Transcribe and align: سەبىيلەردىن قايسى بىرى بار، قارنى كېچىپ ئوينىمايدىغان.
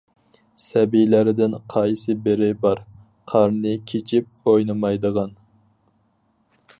سەبىيلەردىن 0.61 1.51
قايسى 1.73 2.15
بىرى 2.27 2.49
بار، 2.63 2.81
قارنى 3.33 3.75
كېچىپ 3.91 4.49
ئوينىمايدىغان. 4.53 5.37